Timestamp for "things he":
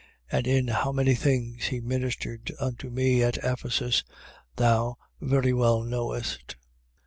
1.13-1.79